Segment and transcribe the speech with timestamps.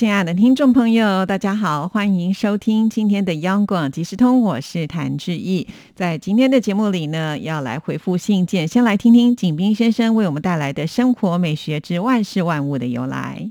[0.00, 5.68] 亲爱的听众朋友，大家好，欢迎收听今天的央广即时通，我是谭志毅。
[5.94, 13.50] 在今天的节目里呢，要来回复信件，先来听听景斌先生为我们带来的生活美学之万事万物的由来。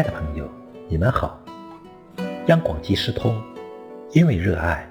[0.00, 0.48] 爱的朋友，
[0.88, 1.38] 你们好！
[2.46, 3.38] 央广即时通，
[4.12, 4.88] 因为热爱，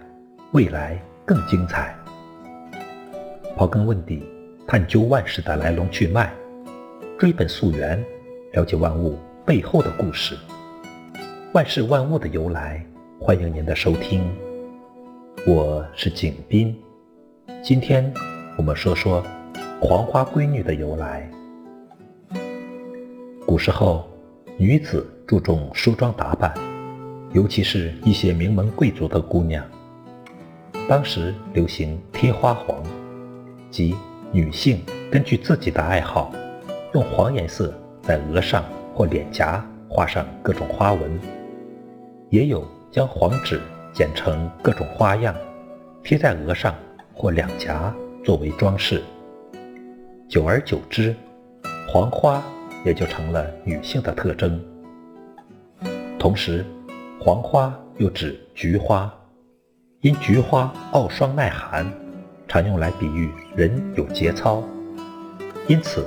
[0.52, 1.98] 未来更精彩。
[3.58, 4.24] 刨根问底，
[4.68, 6.32] 探究万事的来龙去脉，
[7.18, 8.00] 追本溯源，
[8.52, 10.38] 了解万物背后的故事。
[11.54, 12.86] 万事万物的由来，
[13.20, 14.22] 欢迎您的收听。
[15.48, 16.80] 我是景斌，
[17.64, 18.14] 今天
[18.58, 19.26] 我们说说
[19.82, 21.28] 黄花闺女的由来。
[23.48, 24.08] 古时候。
[24.62, 26.54] 女子注重梳妆打扮，
[27.32, 29.64] 尤其是一些名门贵族的姑娘。
[30.86, 32.84] 当时流行贴花黄，
[33.72, 33.96] 即
[34.34, 36.34] 女性根据自己的爱好，
[36.94, 41.18] 用黄颜色在额上或脸颊画上各种花纹，
[42.30, 43.62] 也有将黄纸
[43.94, 45.34] 剪成各种花样，
[46.04, 46.76] 贴在额上
[47.14, 49.02] 或两颊作为装饰。
[50.28, 51.16] 久而久之，
[51.88, 52.44] 黄花。
[52.86, 54.60] 也就成了女性的特征。
[56.18, 56.66] 同时，
[57.20, 59.14] 黄花又指菊花，
[60.02, 61.86] 因菊花傲霜耐寒，
[62.48, 64.64] 常用来比喻人有节操。
[65.68, 66.06] 因此，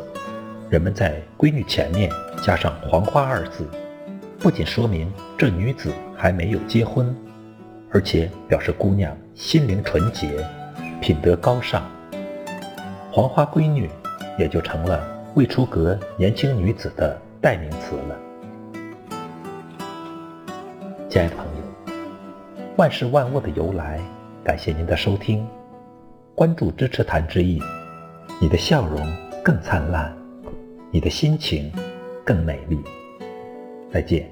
[0.69, 2.11] 人们在闺女前面
[2.43, 3.67] 加上“黄花”二字，
[4.39, 7.15] 不仅说明这女子还没有结婚，
[7.91, 10.45] 而且表示姑娘心灵纯洁，
[11.01, 11.83] 品德高尚。
[13.11, 13.91] 黄花闺女
[14.39, 15.12] 也就成了。
[15.35, 18.19] 未出阁年轻女子的代名词了。
[21.09, 21.95] 亲爱的朋友，
[22.77, 23.99] 万事万物的由来，
[24.45, 25.47] 感谢您的收听，
[26.35, 27.63] 关注支持谈之意，
[28.41, 29.01] 你的笑容
[29.43, 30.15] 更灿烂，
[30.91, 31.73] 你的心情
[32.25, 32.79] 更美丽。
[33.91, 34.31] 再见。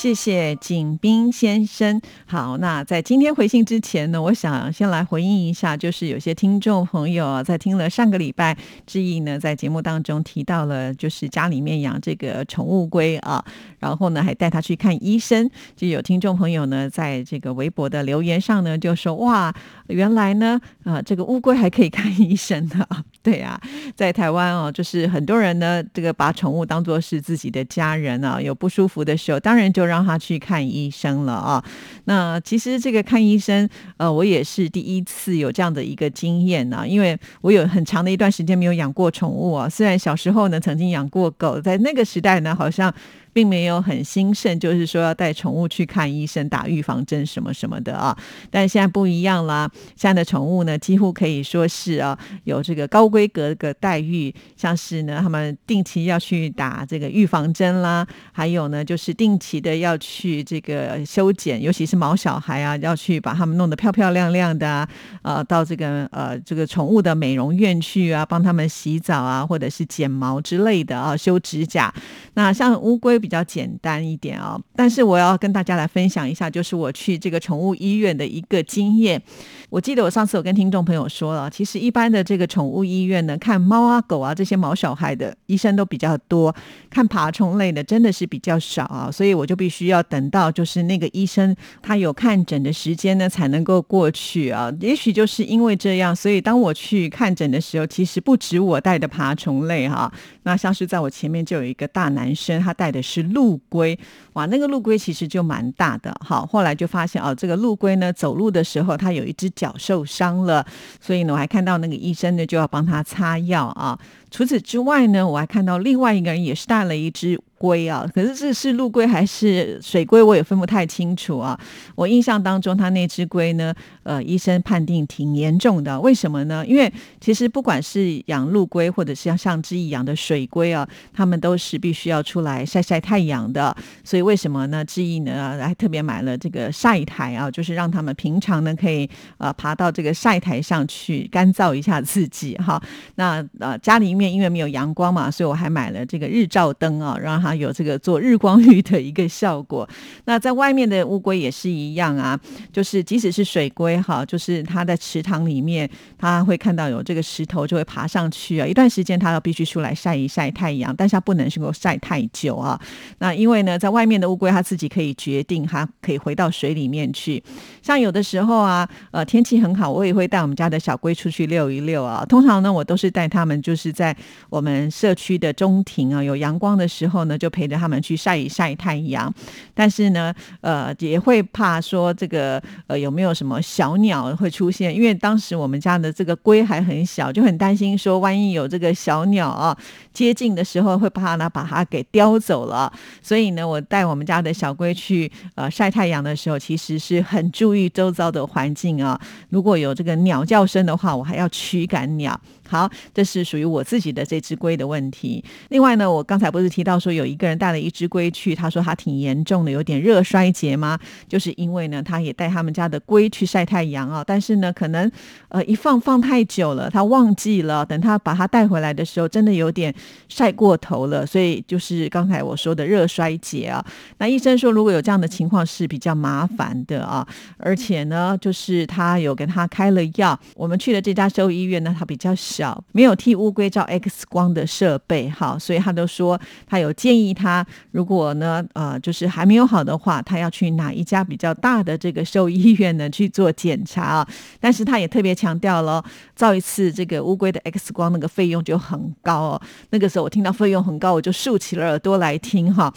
[0.00, 2.00] 谢谢景斌先生。
[2.24, 8.56] 好，那在今天回信之前呢，我想先来回应一下，就是有些听众朋友啊在听了上个礼拜
[8.86, 13.44] 志毅呢在节目当中提到了，就是家里面养这个宠物龟啊，
[13.78, 15.50] 然后呢还带他去看医生。
[15.76, 19.54] 就有听众朋友呢在这个微博的留言上呢就说：“哇，
[19.90, 22.88] 原来呢啊这个乌龟还可以看医生的。
[23.22, 23.60] ”对啊，
[23.94, 31.62] 在台湾哦，就是很多人呢这个把宠物当做是自己的家人啊，有不舒服的时候，当然就让他去看医生了啊。
[32.04, 33.68] 那其实这个看医生，
[33.98, 39.68] 呃，我也是第一次有这样的一个经验呢，因为我有很长的一段时间没有养过宠物啊。
[39.68, 42.92] 虽然小时候呢曾经养过狗，在那个时代呢好像。
[43.32, 48.16] 并没有很兴盛，就是说要带宠物去看医生、打预防针什么什么的啊。
[48.50, 64.88] 但现在不一样啦，现在的宠物呢，几乎可以说是啊，有这个高规格的待遇，像是呢，他们定期要去打这个预防针啦，还有呢，就是定期的要去这个修剪，尤其是毛小孩啊，要去把他们弄得漂漂亮亮的啊，
[65.22, 71.94] 呃，到这个呃这个宠物的美容院去啊，帮他们洗澡啊，或者是剪毛之类的啊，修指甲。
[72.34, 73.19] 那像乌龟。
[73.20, 79.22] 比较简单一点啊，但是我要跟大家来分享一下，就是我去这个宠物医院的一个经验。
[79.68, 86.52] 我记得我上次有跟听众朋友说了，其实一般的这个宠物医院呢，看猫啊、狗啊这些毛小孩的医生都比较多，
[86.88, 94.72] 看爬虫类的真的是比较少啊，所以我就必须要等到就是那个医生他有看诊的时间呢，才能够过去啊。
[94.80, 100.12] 也许就是因为这样，所以当我去看诊的时候，其实不止我带的爬虫类哈，
[100.42, 103.98] 那像是在我前面就有一个大男生，他带的是陆龟，
[104.32, 109.50] 哇，那个陆龟其实就蛮大的，好，后来就发现哦，这个陆龟呢走路的时候它有一只。
[109.60, 110.64] 脚受伤了，
[111.00, 113.98] 所以呢，我还看到那个医生呢，就要帮他擦药啊。
[114.30, 121.58] 除此之外呢，我还看到另外一个人也是带了一只龟啊，可是这是陆龟还是水龟，我也分不太清楚啊。
[121.94, 126.00] 我印象当中，他那只龟呢，呃，医生判定挺严重的。
[126.00, 126.64] 为什么呢？
[126.66, 126.90] 因为
[127.20, 133.76] 其实不管是养陆龟，或者是像像之一养的水龟啊，他们都是必须要出来晒晒太阳的。
[134.02, 134.82] 所以为什么呢？
[134.82, 139.06] 志毅呢，还特别买了这个晒台啊，就是让他们平常呢可以
[139.36, 142.82] 呃爬到这个晒台上去干燥一下自己哈。
[143.16, 149.88] 那呃家里面因为没有阳光嘛，所以我还买了这个日照灯啊，让它有这个做日光浴的一个效果。
[150.26, 152.38] 那在外面的乌龟也是一样啊，
[152.70, 155.88] 就是即使是水龟哈，就是它在池塘里面，
[156.18, 158.66] 它会看到有这个石头就会爬上去啊。
[158.66, 162.78] 一段时间它要必须出来晒一晒太阳，但是它不能够晒太久啊。
[163.18, 167.42] 那因为呢，在外面的乌龟它自己可以决定，它可以回到水里面去。
[167.82, 172.24] 像有的时候啊，呃天气很好，我也会带我们家的小龟出去溜一溜啊。
[172.28, 174.09] 通常呢，我都是带他们就是在
[174.48, 179.32] 我们社区的中庭啊，有阳光的时候呢，就陪着他们去晒一晒太阳。
[179.74, 189.76] 但是呢，呃，也会怕说这个呃有没有什么小鸟会出现，因为当时我们家的这个龟还很小，就很担心说万一有这个小鸟啊
[190.12, 192.92] 接近的时候，会怕它把它给叼走了。
[193.22, 199.18] 所以呢，我带我们家的小龟去呃晒太阳的时候，其实是很注意周遭的环境啊。
[199.48, 202.38] 如果有这个鸟叫声的话，我还要驱赶鸟。
[202.70, 205.44] 好，这是属于我自己的这只龟的问题。
[205.70, 210.96] 另外呢，我刚才不是提到说有一个人带了一只龟去，他说他挺严重的，有点热衰竭吗？
[211.28, 215.10] 就是因为呢，他也带他们家的龟去晒太阳啊，但是呢，可能
[215.48, 219.92] 呃一放放太久了，他忘记了，等他把它带回来的时候，真的有点
[220.28, 223.84] 晒过头了，所以就是刚才我说的热衰竭啊。
[224.18, 227.26] 那医生说，如果有这样的情况是比较麻烦的啊，
[227.58, 230.38] 而且呢，就是他有给他开了药。
[230.54, 232.59] 我们去的这家兽医院呢，它比较小。
[232.92, 244.28] 没有替乌龟照 X 光的设备，哈，所以他都说他有建议他，如果呢，呃，就是还没有好的话，他要去哪一家比较大的这个兽医院呢去做检查啊。
[244.58, 246.04] 但是他也特别强调了，
[246.34, 249.62] 照一次这个乌龟的 X 光那个费用就很高哦。
[249.90, 252.92] 那个时候我听到费用很高，我就竖起了耳朵来听哈。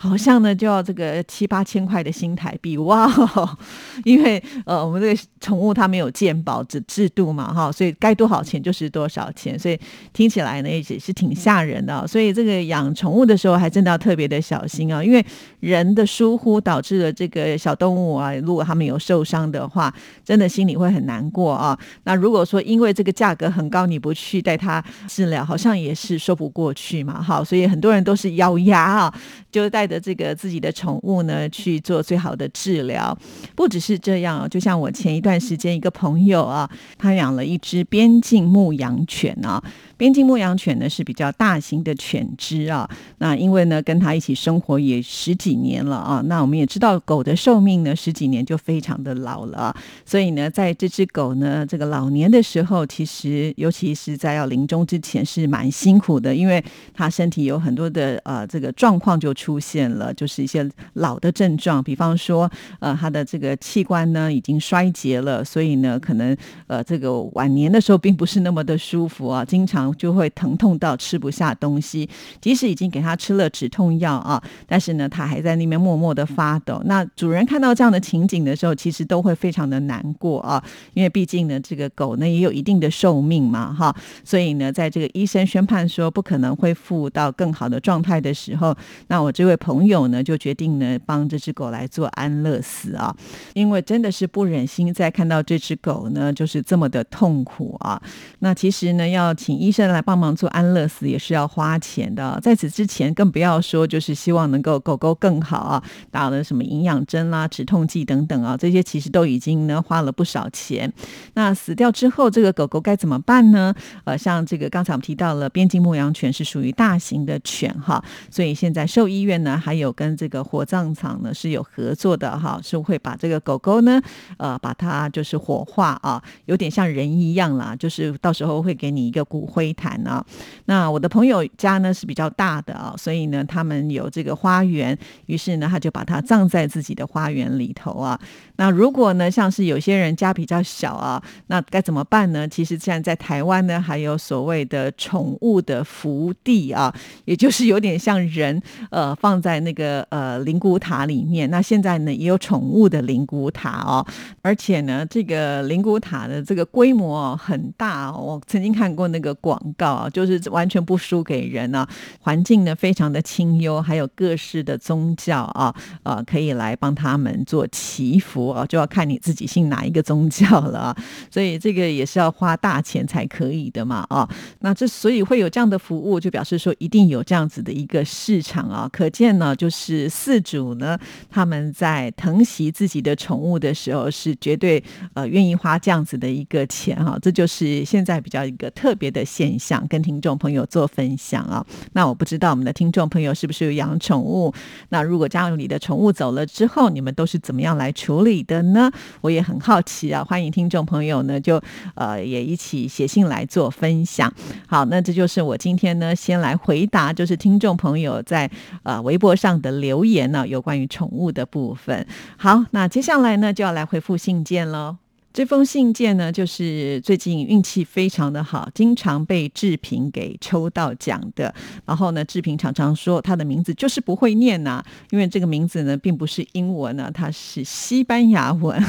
[0.00, 3.10] 好像呢就要这个七八千块的新台币哇，
[4.04, 9.76] 因为呃我们这个宠物它没有鉴保制制度嘛哈，所以该多少钱就是多少钱，所以
[10.12, 12.06] 听起来呢也是挺吓人的。
[12.06, 15.24] 所以这个养宠物的时候还真的要特别的小心啊，因为
[15.58, 19.92] 人的疏忽导致了这个小动物啊，如果他们有受伤的话，
[20.24, 21.76] 真的心里会很难过啊。
[22.04, 27.42] 那如果说因为这个价格很高，你不去带它治疗，好像也是说不过去嘛哈。
[27.42, 29.12] 所以很多人都是咬牙啊，
[29.50, 29.87] 就是带。
[29.88, 33.16] 的这个自己的宠物呢去做最好的治疗，
[33.56, 39.60] 不只是这样，就像我前一段时间一个朋友啊，他养了一只边境牧羊犬啊。
[39.98, 49.74] 边境牧羊犬呢是比较大型的犬只啊，那因为呢跟它一起生活也十几年了啊，那我们也知道狗的寿命呢十几年就非常的老了，
[50.06, 56.64] 所以呢在这只狗呢这个老年的时候，其实尤其是在要临终之前是蛮辛苦的，因为
[56.94, 62.48] 它身体有很多的呃这个状况就出现了，就是一些老的症状，比方说
[62.78, 66.36] 呃它的这个器官呢已经衰竭了，所以呢可能
[66.68, 69.87] 呃这个晚年的时候并不是那么的舒服啊，经常。
[69.96, 72.08] 就会疼痛到吃不下东西，
[72.40, 76.80] 即使已经给他吃了止痛药啊，但是呢，他还在那边默默的发抖。
[76.84, 80.62] 那主人看到这样的情景的时候，其实都会非常的难过啊，
[80.94, 83.94] 因为毕竟呢，这个狗呢也有一定的寿命嘛，哈。
[84.24, 88.76] 所以呢，在这个医生宣判说不可能恢复到更好的状态的时候，
[89.08, 93.14] 那我这位朋友呢就决定呢帮这只狗来做安乐死啊，
[93.54, 98.00] 因为真的是不忍心再看到这只狗呢就是这么的痛苦啊。
[98.40, 99.88] 那其实呢，要请医生。
[99.88, 110.92] 来帮忙做安乐死也是要花钱的，在此之前更不要说，就是希望能够狗狗更好啊，打了什么营养针啦、止痛剂等等啊，这些其实都已经呢花了不少钱。
[111.34, 113.74] 那死掉之后，这个狗狗该怎么办呢？
[114.04, 123.98] 呃，像这个刚才我们提到了边境牧羊犬是属于大型的犬哈，所以现在兽医院呢还有跟这个火葬场呢是有合作的哈，是会把这个狗狗呢
[124.36, 129.67] 呃把它就是火化啊，有点像人一样啦，就是到时候会给你一个骨灰。
[129.72, 130.24] 谈啊，
[130.66, 134.96] 那我的朋友家呢是比较大的啊，所以呢，他们有这个花园，
[135.26, 138.18] 于是呢，他就把它葬在自己的花园里头啊。
[138.56, 142.46] 那如果呢，像是有些人家比较小啊，那该怎么办呢？
[142.48, 146.92] 其实现在在台湾呢，还有所谓的宠物的福地啊，
[147.24, 148.60] 也就是有点像人
[148.90, 151.48] 呃放在那个呃灵骨塔里面。
[151.50, 154.04] 那现在呢，也有宠物的灵骨塔哦，
[154.42, 158.12] 而且呢，这个灵骨塔的这个规模很大。
[158.12, 161.86] 我曾经看过那个广广告啊，就是完全不输给人啊，
[162.20, 165.74] 环境呢非常的清幽，还有各式的宗教啊，
[166.04, 170.96] 呃，可以来帮他们做祈福啊，就要看你自己信哪一个宗教了。
[171.30, 174.28] 所以这个也是要花大钱才可以的嘛啊。
[174.60, 178.88] 那这所以会有这样的服务，就表示说一定有这样子的一个市场啊。
[178.92, 180.98] 可见呢，就是饲主呢，
[181.28, 184.82] 他们在疼惜自己的宠物的时候，是绝对
[185.14, 187.18] 呃愿意花这样子的一个钱哈。
[187.20, 191.64] 这就是现在比较一个特别的现象，跟听众朋友做分享啊。
[191.92, 194.52] 那我不知道我们的听众朋友是不是有养宠物？
[194.88, 198.90] 那如果家里的宠物走了之后，你们都是怎么样来处理的呢？
[199.20, 200.24] 我也很好奇啊。
[200.24, 201.62] 欢迎听众朋友呢，就
[201.94, 204.32] 呃也一起写信来做分享。
[204.66, 208.50] 好，那这就是我今天呢，先来回答，就是听众朋友在
[208.82, 212.04] 呃微博上的留言呢，有关于宠物的部分。
[212.36, 214.96] 好，那接下来呢，就要来回复信件喽。
[215.32, 221.54] 这封信件呢，就是最近运气非常的好，经常被志平给抽到奖的。
[221.84, 228.82] 然后呢，志平常常说他的名字就是不会念呐，因为这个名字呢并不是英文呢，它是西班牙文。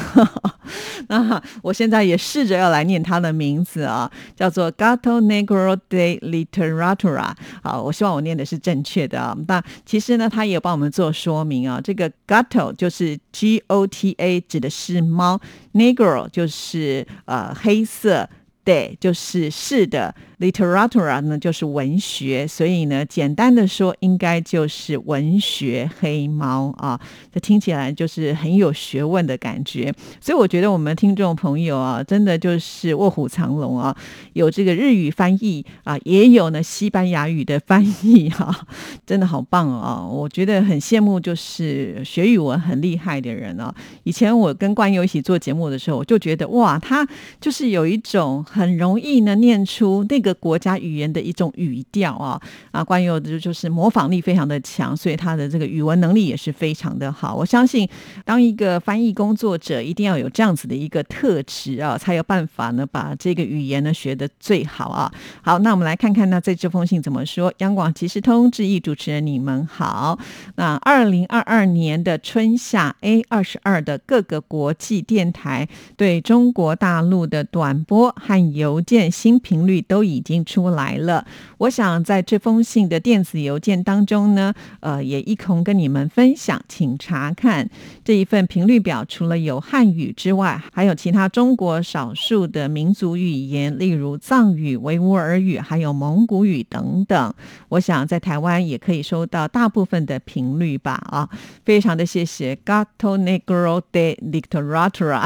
[1.08, 7.32] 那我现在也试着要来念他的名字啊，叫做 Gato Negro de Literatura。
[7.62, 9.36] 好，我希望我念的是正确的啊。
[9.46, 15.40] 那其实呢，他也帮我们做说明啊，这个 Gato 就是 G O T A，指的是猫
[15.74, 18.28] ，Negro 就是呃黑色，
[18.64, 20.14] 对，就是是的。
[20.40, 26.98] Literatura 呢就是文学，所以呢，简单的说，应该就是文学黑猫啊。
[27.30, 29.92] 这听起来就是很有学问的感觉。
[30.18, 33.94] 所以我觉得我们听众朋友啊，真的就是卧虎藏龙啊，
[34.32, 38.66] 有这个日语翻译啊，也有呢西班牙语的翻译哈，
[39.04, 40.02] 真的好棒啊！
[40.10, 43.74] 我觉得很羡慕，就是学语文很厉害的人啊。
[44.04, 47.06] 以前我跟冠佑一起做节目的时候，我就觉得哇，他
[47.38, 50.29] 就是有一种很容易呢念出那个。
[50.34, 57.34] 国家语言的一种语调啊啊，关于我的就是模仿力非常的强，所以他的这个语文能力也是非常的好。
[57.34, 57.88] 我相信，
[58.24, 65.12] 当一个翻译工作者，一定要有这样子的一个特质啊，才有办法呢把这个语言呢学得最好啊。
[65.42, 67.52] 好，那我们来看看那在这封信怎么说。
[67.58, 70.18] 央广即时通致意主持人，你们好。
[70.54, 80.19] 那二零二二年的春夏 A 二十二的各个国际电台对中国大陆的短波和邮件新频率都已。
[80.20, 81.26] 已经出来了。
[81.56, 87.68] 我想在这封信的电子邮件当中呢，呃，也一同跟你们分享，请查看
[88.04, 89.02] 这一份频率表。
[89.08, 97.34] 除了有汉语之外，还有其他中国少数的民族语言，例如藏语、维吾尔语，还有蒙古语等等。
[97.70, 101.02] 我想在台湾也可以收到大部分的频率吧。
[101.10, 101.28] 啊，
[101.64, 102.54] 非常的谢谢。
[102.56, 105.24] Gato Negro de Literatura。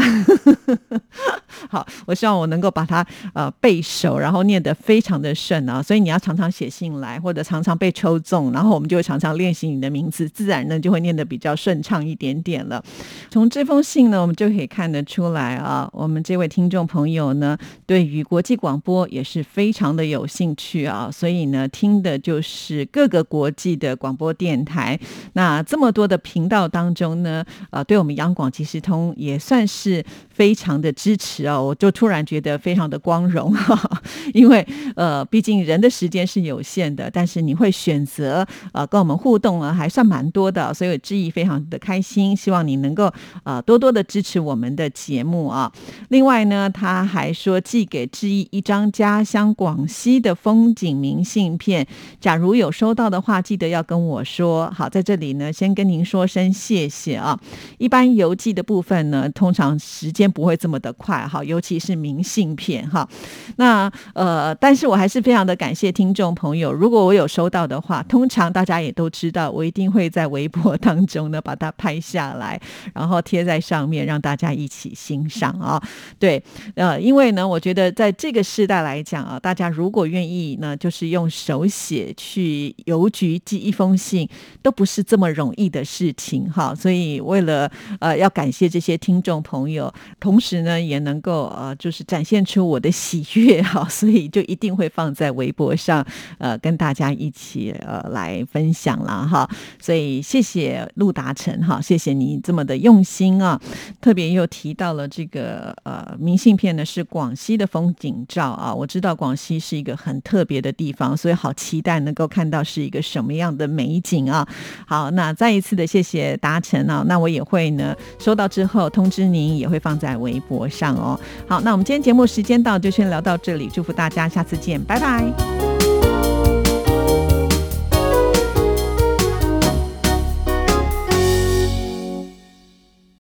[1.69, 5.83] 好，我希望我能够把它呃背熟，然后念得非常的顺啊。
[5.83, 12.83] 所以你要常常写信来，或者常常被抽中，然后我们就会常常练习你的名字，自然呢就会念得比较顺畅一点点了。
[13.31, 21.09] 从这封信呢，我们就可以看得出来啊，我们这位听众朋友呢，对于国际广播也是非常的有兴趣啊。
[21.11, 24.99] 所以呢，听的就是各个国际的广播电台。
[25.33, 31.63] 那这么多的频道当中呢，呃，对我们央广即时通也算是非常的支持哦。
[31.65, 33.55] 我就突然觉得非常的光荣，
[34.35, 43.13] 因为呃，毕竟人的时间是有限的，但是你会选择呃跟我们互动啊，还算蛮多的，所以志毅非常的开心，希望你能够
[43.45, 45.73] 呃多多的支持我们的节目啊。
[46.09, 51.87] 另外呢，他还说寄给志毅一张家乡广西的风景明信片，
[52.21, 54.71] 假如有收到的话，记得要跟我说。
[54.75, 57.39] 好，在这里呢，先跟您说声谢谢啊。
[57.79, 61.43] 一般邮寄的部分呢，通常时间不会这么的快哈。
[61.45, 63.09] 尤其是明信片哈，
[63.57, 66.73] 那呃，但是我还是非常的感谢听众朋友。
[66.73, 72.59] 如果我有收到的话，通常大家也都知道，我一定会在微博当中呢把它拍下来，
[72.95, 75.79] 然后贴在上面，让大家一起欣赏啊。
[76.19, 76.43] 对，
[76.77, 84.27] 呃，因为呢，我觉得在这个时代来讲啊，大家如果愿意呢，就是用手写去邮局寄一封信，
[84.63, 86.75] 都不是这么容易的事情哈。
[86.75, 91.53] 所以为了呃要感谢这些听众朋友，同时呢也能够。
[91.55, 96.05] 呃，就是展现出我的喜悦哈， 所以就一定会放在微博上，
[96.39, 99.49] 呃，跟大家一起呃来分享了哈。
[99.81, 103.61] 所以谢谢陆达成哈，谢谢你这么的用心啊。
[104.01, 108.75] 特别又提到了这个呃明信片呢，是广西的风景照啊。
[108.75, 114.47] 我知道广西是一个很特别的地方，所以好期待能够看到是一个什么样的美景啊。
[114.87, 121.19] 好，那再一次的谢谢达成啊，那我也会呢收到之后通知您，也会放在微博上哦。
[121.49, 125.74] 好，那我们今天节目时间到，就先聊到这里，祝福大家，下次见，拜拜。